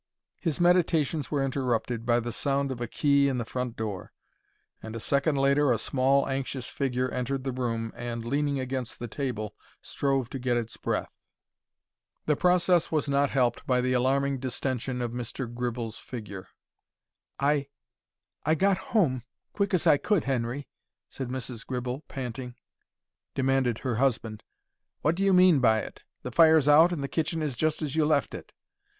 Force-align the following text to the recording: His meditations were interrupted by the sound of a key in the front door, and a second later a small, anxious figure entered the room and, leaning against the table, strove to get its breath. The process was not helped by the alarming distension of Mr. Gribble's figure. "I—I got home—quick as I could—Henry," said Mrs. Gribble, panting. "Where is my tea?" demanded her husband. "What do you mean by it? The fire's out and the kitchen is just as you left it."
His 0.39 0.59
meditations 0.59 1.29
were 1.29 1.43
interrupted 1.45 2.07
by 2.07 2.19
the 2.19 2.31
sound 2.31 2.71
of 2.71 2.81
a 2.81 2.87
key 2.87 3.27
in 3.29 3.37
the 3.37 3.45
front 3.45 3.75
door, 3.75 4.11
and 4.81 4.95
a 4.95 4.99
second 4.99 5.35
later 5.35 5.71
a 5.71 5.77
small, 5.77 6.27
anxious 6.27 6.67
figure 6.69 7.07
entered 7.09 7.43
the 7.43 7.51
room 7.51 7.93
and, 7.95 8.25
leaning 8.25 8.59
against 8.59 8.97
the 8.97 9.07
table, 9.07 9.53
strove 9.79 10.27
to 10.31 10.39
get 10.39 10.57
its 10.57 10.75
breath. 10.75 11.11
The 12.25 12.35
process 12.35 12.91
was 12.91 13.07
not 13.07 13.29
helped 13.29 13.67
by 13.67 13.79
the 13.79 13.93
alarming 13.93 14.39
distension 14.39 15.03
of 15.03 15.11
Mr. 15.11 15.45
Gribble's 15.47 15.99
figure. 15.99 16.47
"I—I 17.39 18.55
got 18.55 18.77
home—quick 18.77 19.71
as 19.71 19.85
I 19.85 19.97
could—Henry," 19.97 20.67
said 21.09 21.27
Mrs. 21.27 21.63
Gribble, 21.63 22.05
panting. 22.07 22.55
"Where 22.55 22.55
is 22.55 22.55
my 22.55 23.29
tea?" 23.35 23.35
demanded 23.35 23.77
her 23.77 23.97
husband. 23.97 24.41
"What 25.01 25.13
do 25.13 25.21
you 25.23 25.31
mean 25.31 25.59
by 25.59 25.81
it? 25.81 26.03
The 26.23 26.31
fire's 26.31 26.67
out 26.67 26.91
and 26.91 27.03
the 27.03 27.07
kitchen 27.07 27.43
is 27.43 27.55
just 27.55 27.83
as 27.83 27.95
you 27.95 28.03
left 28.03 28.33
it." 28.33 28.51